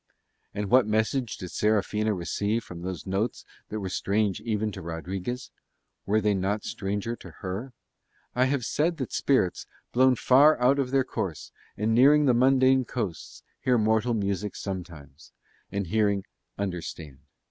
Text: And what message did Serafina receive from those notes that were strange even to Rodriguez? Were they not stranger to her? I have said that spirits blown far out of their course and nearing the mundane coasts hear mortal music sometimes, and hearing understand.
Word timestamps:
And 0.55 0.71
what 0.71 0.87
message 0.87 1.37
did 1.37 1.51
Serafina 1.51 2.11
receive 2.15 2.63
from 2.63 2.81
those 2.81 3.05
notes 3.05 3.45
that 3.69 3.79
were 3.81 3.89
strange 3.89 4.41
even 4.41 4.71
to 4.71 4.81
Rodriguez? 4.81 5.51
Were 6.07 6.19
they 6.19 6.33
not 6.33 6.63
stranger 6.63 7.15
to 7.17 7.29
her? 7.41 7.71
I 8.33 8.45
have 8.45 8.65
said 8.65 8.97
that 8.97 9.13
spirits 9.13 9.67
blown 9.91 10.15
far 10.15 10.59
out 10.59 10.79
of 10.79 10.89
their 10.89 11.03
course 11.03 11.51
and 11.77 11.93
nearing 11.93 12.25
the 12.25 12.33
mundane 12.33 12.83
coasts 12.83 13.43
hear 13.59 13.77
mortal 13.77 14.15
music 14.15 14.55
sometimes, 14.55 15.33
and 15.71 15.85
hearing 15.85 16.23
understand. 16.57 17.19